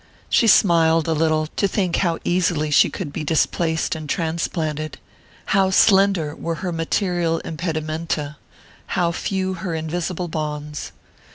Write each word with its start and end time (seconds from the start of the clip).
She 0.31 0.47
smiled 0.47 1.07
a 1.07 1.13
little 1.13 1.45
to 1.45 1.67
think 1.67 1.97
how 1.97 2.17
easily 2.23 2.71
she 2.71 2.89
could 2.89 3.13
be 3.13 3.23
displaced 3.23 3.93
and 3.93 4.09
transplanted 4.09 4.97
how 5.45 5.69
slender 5.69 6.35
were 6.35 6.55
her 6.65 6.71
material 6.71 7.39
impedimenta, 7.45 8.37
how 8.97 9.11
few 9.11 9.53
her 9.53 9.75
invisible 9.75 10.27
bonds! 10.27 10.91